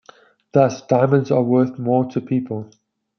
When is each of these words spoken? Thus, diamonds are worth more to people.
Thus, 0.51 0.81
diamonds 0.87 1.29
are 1.29 1.43
worth 1.43 1.77
more 1.77 2.05
to 2.05 2.21
people. 2.21 2.71